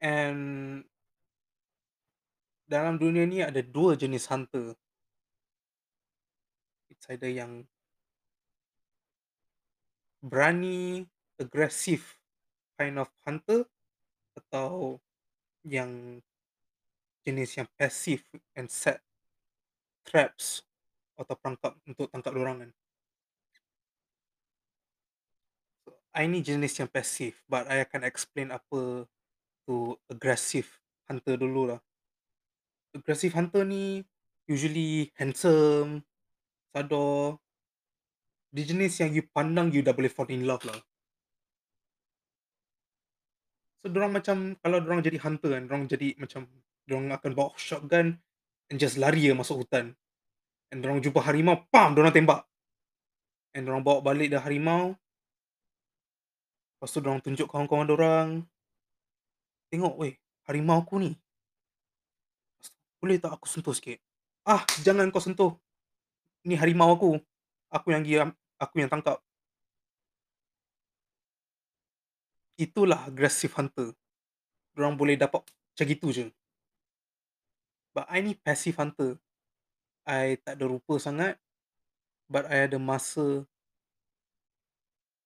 [0.00, 0.80] And
[2.64, 4.72] dalam dunia ni ada dua jenis hunter.
[6.88, 7.68] It's either yang
[10.24, 11.04] berani,
[11.36, 12.16] aggressive
[12.80, 13.68] kind of hunter
[14.36, 15.00] atau
[15.64, 16.24] yang
[17.24, 18.24] jenis yang passive
[18.56, 19.04] and set
[20.04, 20.64] traps
[21.20, 22.70] atau perangkap untuk tangkap orang kan.
[25.84, 29.04] So, I ni jenis yang passive but I akan explain apa
[29.68, 30.66] tu aggressive
[31.06, 31.80] hunter dulu lah.
[32.96, 34.02] Aggressive hunter ni
[34.50, 36.02] usually handsome,
[36.74, 37.38] sadar.
[38.50, 40.80] Dia jenis yang you pandang you dah boleh fall in love lah.
[43.80, 46.44] So, dorang macam kalau dorang jadi hunter kan, dorang jadi macam
[46.90, 48.18] dorang akan bawa shotgun
[48.66, 49.94] and just lari masuk hutan.
[50.74, 51.94] And dorang jumpa harimau, pam!
[51.94, 52.46] Dorang tembak.
[53.54, 54.98] And dorang bawa balik dah harimau.
[56.78, 58.28] Lepas tu dorang tunjuk kawan-kawan dorang.
[59.70, 60.18] Tengok, weh,
[60.50, 61.14] harimau aku ni.
[62.98, 64.02] Boleh tak aku sentuh sikit?
[64.46, 65.54] Ah, jangan kau sentuh.
[66.46, 67.22] Ni harimau aku.
[67.70, 68.18] Aku yang gi
[68.58, 69.22] aku yang tangkap.
[72.58, 73.94] Itulah aggressive hunter.
[74.74, 76.26] Dorang boleh dapat macam gitu je.
[77.90, 79.18] But I ni passive hunter.
[80.06, 81.36] I tak ada rupa sangat.
[82.30, 83.42] But I ada masa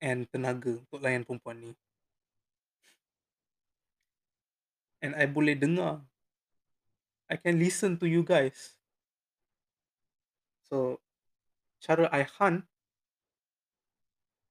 [0.04, 1.72] and tenaga untuk layan perempuan ni.
[5.00, 6.00] And I boleh dengar.
[7.28, 8.76] I can listen to you guys.
[10.68, 11.00] So,
[11.80, 12.64] cara I hunt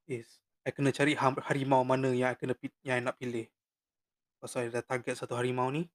[0.06, 2.54] is I kena cari harimau mana yang I kena
[2.86, 3.50] yang I nak pilih.
[4.42, 5.90] Pasal I dah target satu harimau ni.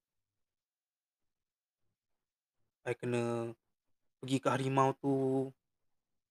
[2.89, 3.53] I kena
[4.25, 5.49] pergi ke harimau tu.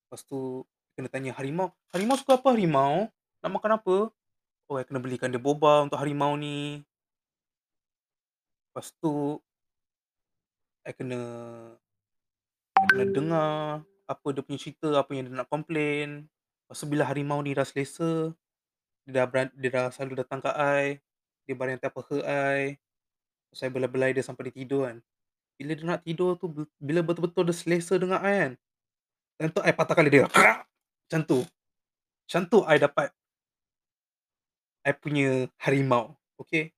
[0.07, 0.65] Lepas tu
[0.97, 3.05] kena tanya harimau, "Harimau suka apa harimau?
[3.45, 3.97] Nak makan apa?"
[4.67, 6.83] Oh, I kena belikan dia boba untuk harimau ni.
[8.73, 9.39] Lepas tu
[10.83, 11.19] I kena
[12.75, 13.49] I kena dengar
[14.07, 16.25] apa dia punya cerita, apa yang dia nak complain.
[16.67, 18.35] Lepas tu bila harimau ni dah selesa,
[19.07, 20.99] dia dah beran dia dah selalu datang kat I,
[21.47, 24.97] dia baring atas paha I, lepas tu I belai-belai dia sampai dia tidur kan.
[25.57, 28.53] Bila dia nak tidur tu, bil bila betul-betul dia selesa dengan I kan,
[29.41, 31.41] time tu I patah kala dia, macam tu.
[32.29, 33.09] Macam tu I dapat
[34.85, 36.71] I punya harimau, okay.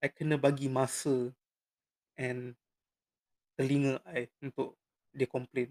[0.00, 1.28] I kena bagi masa
[2.16, 2.56] and
[3.60, 4.78] telinga I untuk
[5.12, 5.68] dia complain.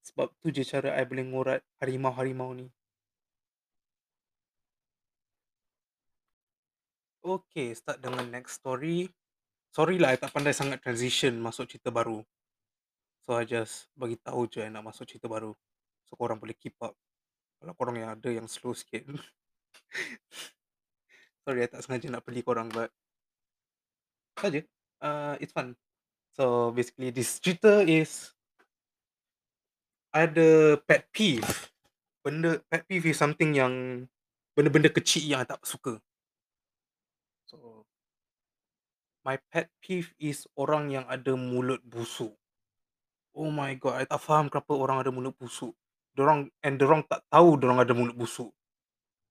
[0.00, 2.72] Sebab tu je cara I boleh ngorat harimau-harimau ni.
[7.20, 9.12] Okay, start dengan next story.
[9.70, 12.26] Sorry lah I tak pandai sangat transition masuk cerita baru.
[13.22, 15.54] So, I just bagi tahu je I nak masuk cerita baru.
[16.10, 16.98] So, korang boleh keep up.
[17.62, 19.06] Kalau korang yang ada yang slow sikit.
[21.46, 22.90] Sorry I tak sengaja nak beli korang but
[24.40, 24.64] saja,
[25.04, 25.78] uh, it's fun.
[26.34, 28.34] So, basically this cerita is
[30.10, 31.46] I ada pet peeve.
[32.26, 34.04] Benda pet peeve is something yang
[34.58, 36.02] benda-benda kecil yang I tak suka.
[37.46, 37.86] So
[39.24, 42.32] my pet peeve is orang yang ada mulut busuk.
[43.36, 45.76] Oh my god, I tak faham kenapa orang ada mulut busuk.
[46.16, 48.50] Dorang and dorang tak tahu dorang ada mulut busuk.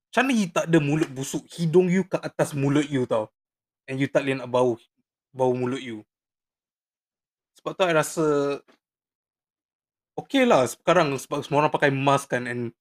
[0.10, 3.30] Macam mana you tak ada mulut busuk, hidung you kat atas mulut you tau.
[3.90, 4.78] And you tak boleh nak bau
[5.34, 6.06] bau mulut you.
[7.60, 8.26] Sebab tu I rasa
[10.16, 12.72] okay lah sekarang sebab semua orang pakai mask kan and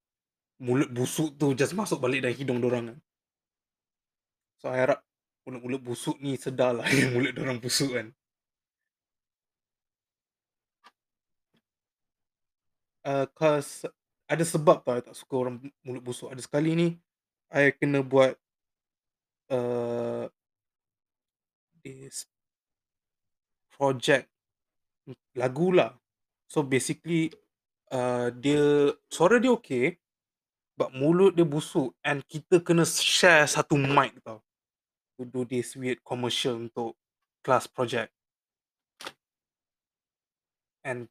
[0.61, 2.99] mulut busuk tu just masuk balik dalam hidung dorang kan.
[4.63, 5.08] So I harap
[5.49, 8.13] mulut-mulut busuk ni sedar lah yang mulut dorang busuk kan.
[13.01, 13.89] Uh, cause
[14.29, 16.29] ada sebab tau I tak suka orang mulut busuk.
[16.29, 16.89] Ada sekali ni
[17.49, 18.37] I kena buat
[19.49, 20.29] uh,
[21.81, 22.29] this
[23.73, 24.29] project
[25.33, 25.97] lagu lah.
[26.45, 27.33] So basically
[27.89, 29.97] uh, dia suara dia okay
[30.77, 34.45] but mulut dia busuk and kita kena share satu mic tau
[35.19, 36.95] to do this weird commercial untuk
[37.43, 38.15] class project.
[40.87, 41.11] And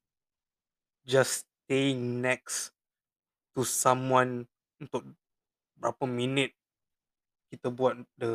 [1.03, 2.71] just staying next
[3.53, 4.47] to someone
[4.79, 5.03] untuk
[5.77, 6.55] berapa minit
[7.51, 8.33] kita buat the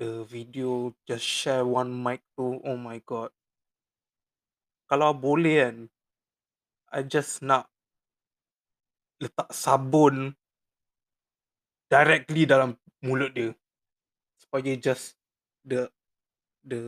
[0.00, 3.30] the video just share one mic tu oh my god.
[4.88, 5.76] Kalau boleh kan
[6.90, 7.70] I just nak
[9.20, 10.34] letak sabun
[11.90, 13.50] directly dalam mulut dia.
[14.38, 15.18] Supaya just
[15.66, 15.90] the
[16.62, 16.80] the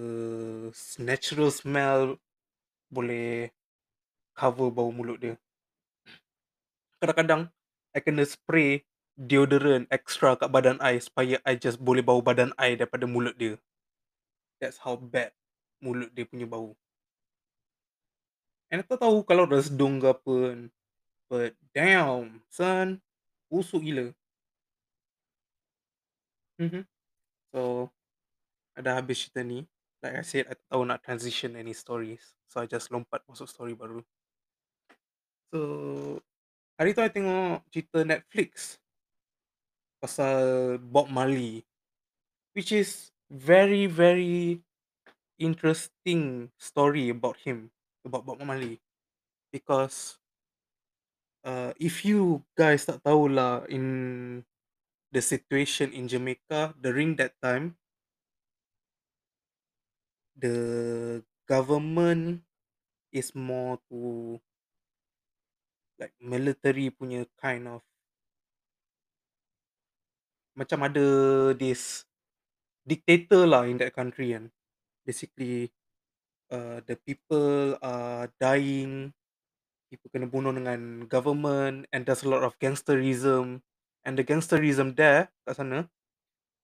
[1.02, 2.16] natural smell
[2.88, 3.50] boleh
[4.38, 5.34] cover bau mulut dia.
[7.02, 7.50] Kadang-kadang
[7.92, 8.86] I kena spray
[9.18, 13.58] deodorant extra kat badan I supaya I just boleh bau badan I daripada mulut dia.
[14.62, 15.34] That's how bad
[15.82, 16.78] mulut dia punya bau.
[18.72, 20.36] And tak tahu kalau resdung ke apa.
[21.28, 23.04] But damn son,
[23.52, 24.16] busuk gila.
[26.60, 26.86] Mhm.
[27.54, 27.90] So,
[28.76, 29.64] I dah habis cerita ni.
[30.02, 32.34] Like I said, I tak tahu nak transition any stories.
[32.50, 34.02] So, I just lompat masuk story baru.
[35.52, 36.20] So,
[36.78, 38.78] hari tu I tengok cerita Netflix
[40.02, 41.64] pasal Bob Marley.
[42.54, 44.62] Which is very very
[45.38, 47.72] interesting story about him,
[48.04, 48.80] about Bob Marley.
[49.52, 50.18] Because
[51.44, 53.84] uh, if you guys tak tahu lah in
[55.12, 57.76] the situation in Jamaica during that time,
[60.36, 62.42] the government
[63.12, 64.40] is more to
[66.00, 67.80] like military punya kind of
[70.52, 71.06] macam ada
[71.56, 72.04] this
[72.84, 74.52] dictator lah in that country kan.
[75.06, 75.72] Basically,
[76.52, 79.12] uh, the people are dying,
[79.88, 83.64] people kena bunuh dengan government and there's a lot of gangsterism.
[84.02, 85.86] And the gangsterism there kat sana,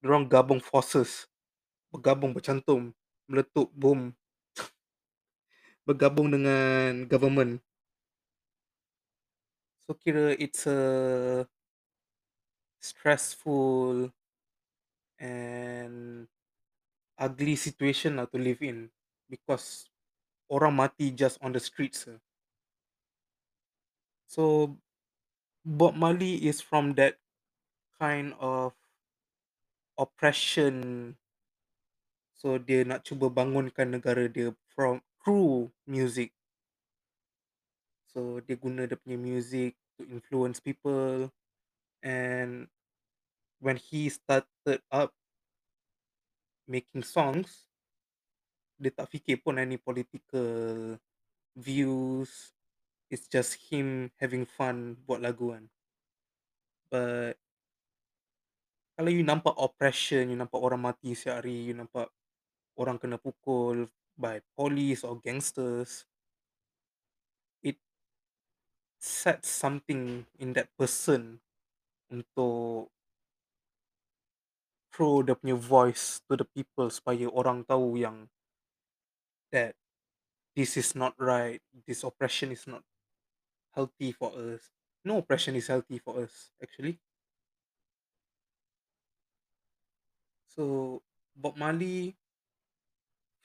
[0.03, 1.31] dorang gabung forces.
[1.95, 2.93] Bergabung bercantum,
[3.31, 4.13] meletup bom.
[5.87, 7.63] Bergabung dengan government.
[9.87, 11.49] So kira it's a
[12.81, 14.13] stressful
[15.19, 16.29] and
[17.19, 18.91] ugly situation lah to live in
[19.27, 19.91] because
[20.53, 22.07] orang mati just on the streets.
[24.29, 24.77] So
[25.65, 27.19] Bob Marley is from that
[27.99, 28.73] kind of
[29.99, 31.13] oppression.
[32.39, 36.31] So dia nak cuba bangunkan negara dia from through music.
[38.15, 41.35] So dia guna dia punya music to influence people,
[42.07, 42.71] and
[43.59, 45.11] when he started up
[46.71, 47.67] making songs
[48.79, 50.95] dia tak fikir pun any political
[51.59, 52.55] views,
[53.11, 55.67] it's just him having fun buat lagu kan.
[56.87, 57.35] But
[58.99, 62.11] kalau you nampak oppression, you nampak orang mati setiap hari, you nampak
[62.75, 63.87] orang kena pukul
[64.19, 66.03] by police or gangsters
[67.63, 67.79] it
[68.99, 71.39] sets something in that person
[72.11, 72.91] untuk
[74.91, 78.27] throw dia punya voice to the people supaya orang tahu yang
[79.55, 79.79] that
[80.59, 82.83] this is not right, this oppression is not
[83.79, 84.75] healthy for us.
[85.07, 86.99] No oppression is healthy for us actually.
[90.59, 90.99] So
[91.39, 92.19] Bob Marley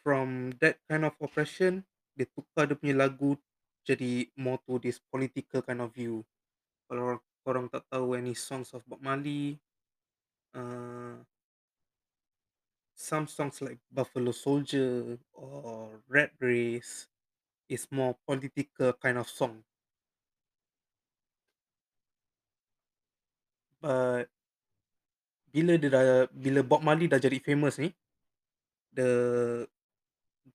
[0.02, 1.86] from that kind of oppression,
[2.18, 3.38] dia tukar dia punya lagu
[3.86, 6.26] jadi more to this political kind of view.
[6.90, 9.62] Kalau korang tak tahu any songs of Bob Marley,
[10.58, 11.22] uh,
[12.98, 17.06] some songs like Buffalo Soldier or Red Race
[17.70, 19.62] is more political kind of song.
[23.78, 24.34] But
[25.54, 27.94] bila dia dah bila Bob Marley dah jadi famous ni,
[28.90, 29.10] the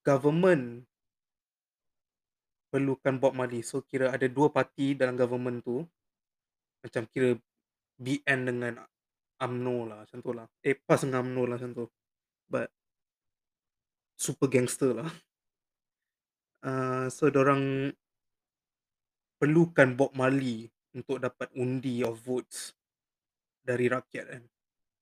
[0.02, 0.82] government
[2.74, 3.62] perlukan Bob Marley.
[3.62, 5.86] So kira ada dua parti dalam government tu.
[6.82, 7.38] Macam kira
[7.98, 8.74] BN dengan
[9.38, 10.46] UMNO lah macam tu lah.
[10.66, 11.86] Eh PAS dengan UMNO lah macam tu.
[12.50, 12.68] But
[14.18, 15.10] super gangster lah.
[16.66, 17.94] Uh, so orang
[19.38, 22.74] perlukan Bob Marley untuk dapat undi of votes
[23.62, 24.42] dari rakyat kan.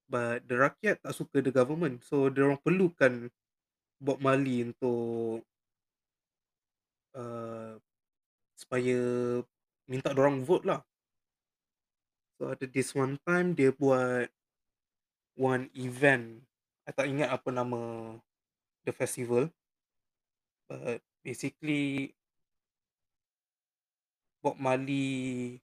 [0.06, 2.06] But the rakyat tak suka the government.
[2.06, 3.26] So orang perlukan
[3.98, 5.42] Bob Marley untuk
[7.18, 7.74] uh,
[8.54, 8.98] supaya
[9.90, 10.80] minta orang vote lah.
[12.38, 14.30] So ada this one time dia buat
[15.34, 16.44] one event.
[16.86, 18.14] I tak ingat apa nama
[18.86, 19.50] the festival.
[20.70, 22.14] But basically
[24.38, 25.58] Bob Marley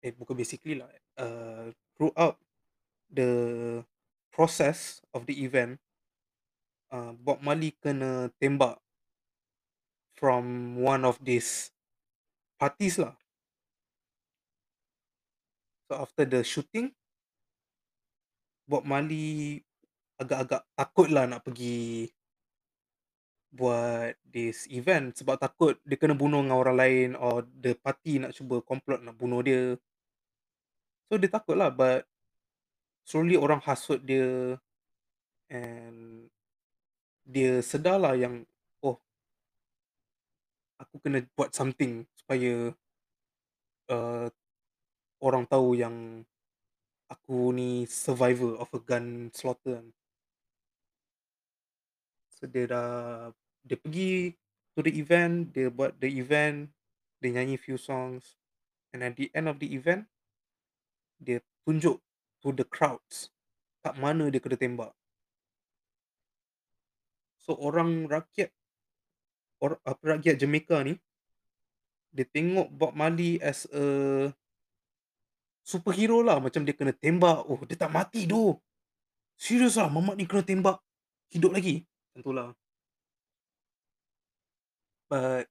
[0.00, 0.88] eh bukan basically lah
[1.20, 1.68] uh,
[2.00, 2.40] throughout
[3.12, 3.84] the
[4.32, 5.76] process of the event
[6.88, 8.80] uh, Bob Marley kena tembak
[10.16, 11.68] from one of these
[12.56, 13.12] parties lah
[15.92, 16.88] so after the shooting
[18.64, 19.60] Bob Marley
[20.16, 22.08] agak-agak takut lah nak pergi
[23.50, 28.32] buat this event sebab takut dia kena bunuh dengan orang lain or the party nak
[28.32, 29.74] cuba complot nak bunuh dia.
[31.10, 32.06] So dia takut lah but
[33.02, 34.54] slowly orang hasut dia
[35.50, 36.30] and
[37.26, 38.46] dia sedar lah yang
[38.78, 38.94] oh
[40.78, 42.70] aku kena buat something supaya
[43.90, 44.30] uh,
[45.18, 46.22] orang tahu yang
[47.10, 49.90] aku ni survivor of a gun slaughter kan.
[52.38, 52.90] So dia dah
[53.66, 54.38] dia pergi
[54.78, 56.70] to the event, dia buat the event,
[57.18, 58.38] dia nyanyi few songs
[58.94, 60.06] and at the end of the event
[61.20, 62.00] dia tunjuk
[62.40, 63.28] to the crowds
[63.84, 64.92] kat mana dia kena tembak.
[67.40, 68.48] So orang rakyat
[69.60, 70.96] or, apa rakyat Jamaica ni
[72.10, 73.84] dia tengok Bob Marley as a
[75.62, 78.56] superhero lah macam dia kena tembak oh dia tak mati doh.
[79.36, 80.80] Serius lah mamat ni kena tembak
[81.32, 81.84] hidup lagi.
[82.12, 82.48] Macam tu lah.
[85.10, 85.48] But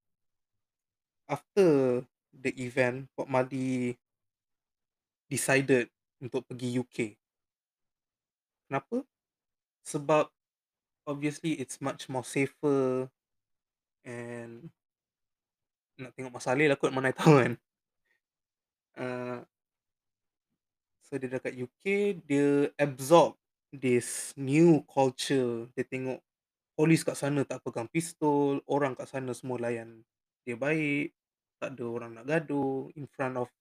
[1.29, 2.01] after
[2.31, 3.99] the event, Bob Marley
[5.29, 5.87] decided
[6.19, 6.97] untuk pergi UK.
[8.67, 9.05] Kenapa?
[9.85, 10.27] Sebab
[11.07, 13.07] obviously it's much more safer
[14.05, 14.69] and
[15.99, 17.53] nak tengok masalah lah kot mana tahu kan.
[18.99, 19.39] Uh,
[21.05, 21.83] so dia dekat UK,
[22.27, 23.39] dia absorb
[23.71, 25.69] this new culture.
[25.77, 26.19] Dia tengok
[26.73, 30.03] polis kat sana tak pegang pistol, orang kat sana semua layan
[30.47, 31.11] dia baik,
[31.59, 33.51] tak ada orang nak gaduh in front of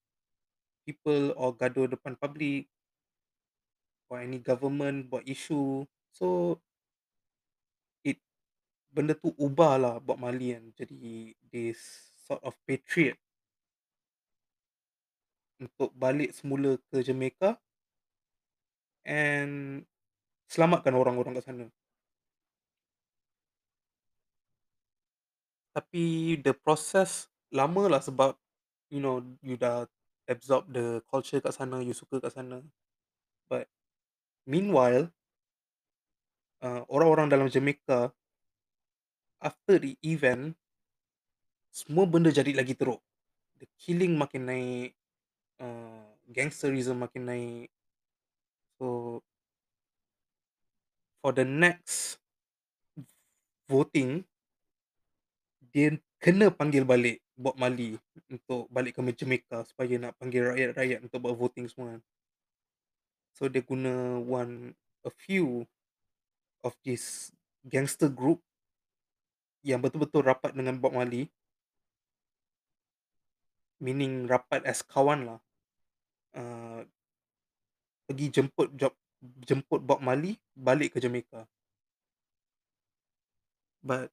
[0.88, 2.64] people or gaduh depan public
[4.08, 5.84] or any government buat isu.
[6.16, 6.56] So
[8.00, 8.16] it
[8.88, 13.20] benda tu ubahlah Bob Marley kan jadi this sort of patriot
[15.60, 17.60] untuk balik semula ke Jamaica
[19.04, 19.84] and
[20.48, 21.66] selamatkan orang-orang kat sana.
[25.76, 28.34] Tapi the process lama lah sebab
[28.88, 29.84] you know you dah
[30.28, 32.60] absorb the culture kat sana, you suka kat sana.
[33.48, 33.66] But
[34.44, 35.08] meanwhile
[36.60, 38.12] uh, orang-orang dalam Jamaica
[39.40, 40.54] after the event
[41.72, 43.00] semua benda jadi lagi teruk.
[43.58, 44.90] the killing makin naik,
[45.58, 47.68] uh, gangsterism makin naik.
[48.78, 49.20] So
[51.18, 52.22] for the next
[53.66, 54.22] voting
[55.74, 57.94] dia kena panggil balik Bob Marley
[58.26, 62.02] untuk balik ke Jamaica supaya nak panggil rakyat-rakyat untuk buat voting semua kan.
[63.38, 64.74] So dia guna one
[65.06, 65.62] a few
[66.66, 67.30] of this
[67.62, 68.42] gangster group
[69.62, 71.30] yang betul-betul rapat dengan Bob Marley.
[73.78, 75.40] Meaning rapat as kawan lah.
[76.34, 76.82] Uh,
[78.10, 78.90] pergi jemput job
[79.46, 81.46] jemput Bob Marley balik ke Jamaica.
[83.78, 84.10] But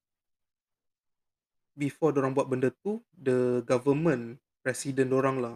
[1.76, 5.56] before orang buat benda tu, the government, presiden orang lah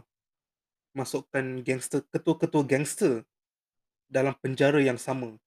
[0.93, 3.23] masukkan gangster ketua-ketua gangster
[4.09, 5.37] dalam penjara yang sama.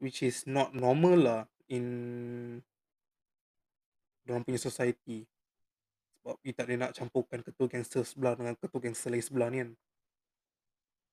[0.00, 1.84] Which is not normal lah in
[4.28, 5.24] orang punya society.
[6.20, 9.58] Sebab we tak boleh nak campurkan ketua gangster sebelah dengan ketua gangster lain sebelah ni
[9.64, 9.70] kan.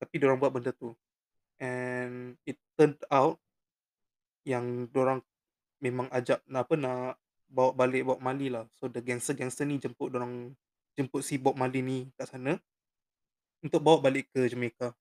[0.03, 0.93] Tapi orang buat benda tu.
[1.57, 3.41] And it turned out
[4.45, 5.25] yang orang
[5.81, 7.17] memang ajak nak apa nak
[7.47, 8.67] bawa balik Bob Marley lah.
[8.77, 10.53] So the gangster-gangster ni jemput orang
[10.99, 12.59] jemput si Bob Marley ni kat sana
[13.63, 14.91] untuk bawa balik ke Jamaica.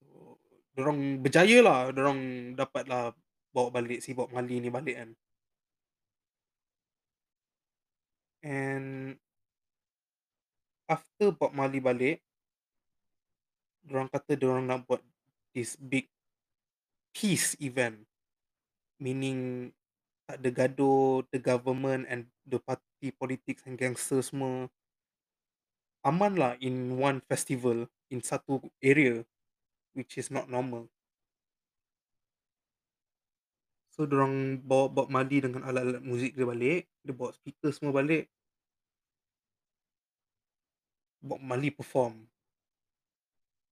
[0.00, 0.38] So
[0.76, 3.16] dorang berjaya lah, dorang dapat lah
[3.52, 5.10] bawa balik si Bob Marley ni balik kan.
[8.42, 9.16] And
[10.90, 12.18] after Bob Marley balik,
[13.86, 15.00] dorang kata dorang nak buat
[15.54, 16.10] this big
[17.14, 18.02] peace event.
[18.98, 19.70] Meaning
[20.26, 24.70] tak ada gaduh, the government and the party politics and gangster semua
[26.02, 29.22] aman lah in one festival in satu area
[29.94, 30.90] which is not normal.
[33.92, 38.24] So dorang bawa Bob Marley dengan alat-alat muzik dia balik, dia bawa speaker semua balik.
[41.20, 42.24] Bob Marley perform.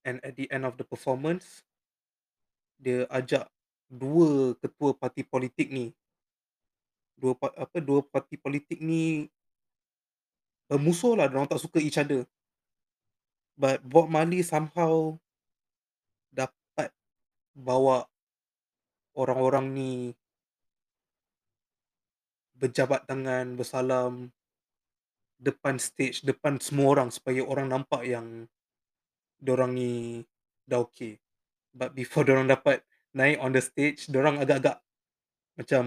[0.05, 1.65] And at the end of the performance,
[2.81, 3.49] dia ajak
[3.89, 5.93] dua ketua parti politik ni.
[7.21, 9.29] Dua apa dua parti politik ni
[10.73, 12.25] bermusuh lah, dorang tak suka each other.
[13.61, 15.21] But Bob Marley somehow
[16.33, 16.89] dapat
[17.53, 18.09] bawa
[19.13, 19.93] orang-orang ni
[22.57, 24.33] berjabat tangan, bersalam
[25.41, 28.45] depan stage, depan semua orang supaya orang nampak yang
[29.41, 30.23] dorang ni
[30.69, 31.17] dah okay.
[31.73, 32.85] But before dorang dapat
[33.17, 34.85] naik on the stage, dorang agak-agak
[35.57, 35.85] macam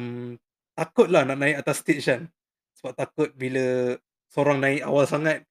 [0.74, 2.30] takut lah nak naik atas stage kan.
[2.78, 3.96] Sebab takut bila
[4.34, 5.46] seorang naik awal sangat,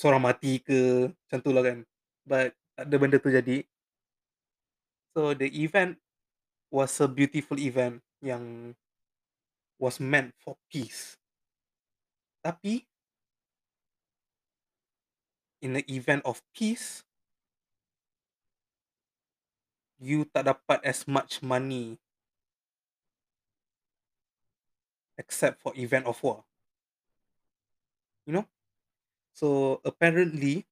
[0.00, 1.78] seorang mati ke, macam tu lah kan.
[2.24, 3.62] But tak ada benda tu jadi.
[5.12, 6.00] So the event
[6.72, 8.72] was a beautiful event yang
[9.76, 11.20] was meant for peace.
[12.40, 12.82] Tapi
[15.62, 17.06] in the event of peace,
[20.02, 22.01] you tak dapat as much money
[25.16, 26.44] except for event of war.
[28.24, 28.46] You know?
[29.32, 30.68] So apparently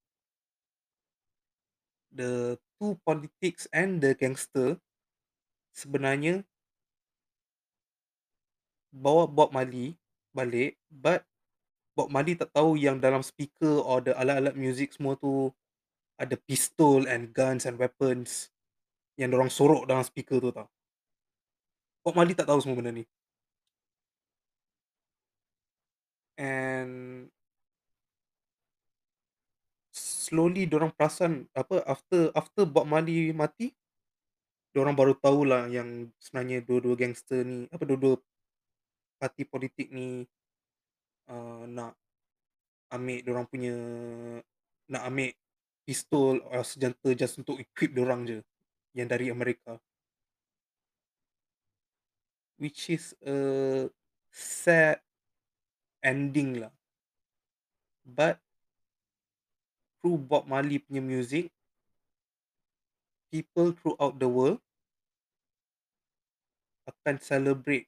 [2.13, 4.77] the two politics and the gangster
[5.73, 6.43] sebenarnya
[8.91, 9.95] bawa Bob Marley
[10.35, 11.23] balik but
[11.95, 15.51] Bob Marley tak tahu yang dalam speaker or the alat-alat muzik semua tu
[16.21, 18.53] ada pistol and guns and weapons
[19.17, 20.69] yang orang sorok dalam speaker tu tau.
[22.05, 23.05] Bob Marley tak tahu semua benda ni.
[26.41, 27.29] And
[29.93, 33.77] slowly orang perasan apa after after Bob Marley mati
[34.79, 38.17] orang baru tahulah yang sebenarnya dua-dua gangster ni apa dua-dua
[39.19, 40.25] parti politik ni
[41.29, 41.99] uh, nak
[42.95, 43.75] ambil orang punya
[44.89, 45.35] nak ambil
[45.83, 48.39] pistol atau senjata just untuk equip orang je
[48.95, 49.79] yang dari Amerika.
[52.61, 53.89] Which is a
[54.31, 55.03] sad
[56.01, 56.73] ending lah.
[58.05, 58.41] But
[60.01, 61.53] through Bob Marley punya music,
[63.31, 64.59] people throughout the world
[66.91, 67.87] akan celebrate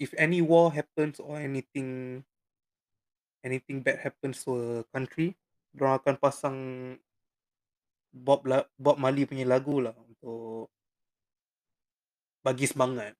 [0.00, 2.22] if any war happens or anything
[3.44, 5.36] anything bad happens to a country,
[5.76, 6.58] diorang akan pasang
[8.14, 10.72] Bob la Bob Marley punya lagu lah untuk
[12.40, 13.12] bagi semangat.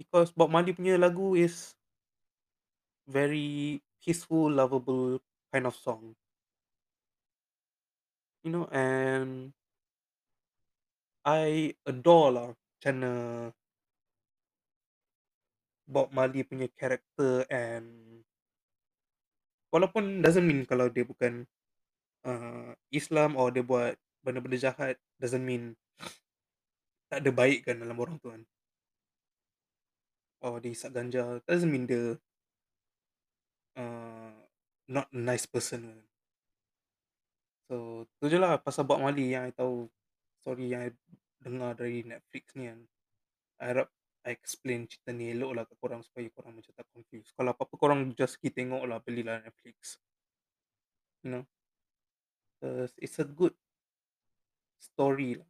[0.00, 1.78] Because Bob Marley punya lagu is
[3.10, 5.18] very peaceful, lovable
[5.50, 6.14] kind of song.
[8.46, 9.52] You know, and
[11.26, 12.48] I adore lah
[12.80, 13.12] mana
[15.84, 18.10] Bob Marley punya character and
[19.70, 21.46] Walaupun doesn't mean kalau dia bukan,
[22.26, 23.94] uh, Islam or dia buat
[24.26, 25.78] benda-benda jahat, doesn't mean
[27.10, 28.42] tak ada baik kan dalam orang tu kan.
[30.42, 32.18] Or dia hisap ganja, doesn't mean dia
[33.80, 34.32] uh,
[34.92, 36.04] not nice person.
[37.70, 39.86] So, tu je lah pasal Bob Marley yang I tahu
[40.42, 40.90] story yang I
[41.40, 42.80] dengar dari Netflix ni kan.
[43.62, 43.88] I harap
[44.20, 47.32] I explain cerita ni elok lah kat korang supaya korang macam tak confused.
[47.32, 49.96] Kalau apa-apa korang just pergi tengok lah, belilah Netflix.
[51.24, 51.44] You know?
[52.60, 53.56] Cause it's a good
[54.76, 55.48] story lah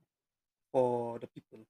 [0.71, 1.67] for the people?